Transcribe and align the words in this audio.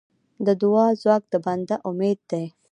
د 0.45 0.47
دعا 0.61 0.87
ځواک 1.01 1.23
د 1.31 1.33
بنده 1.45 1.75
امید 1.89 2.19
دی. 2.31 2.45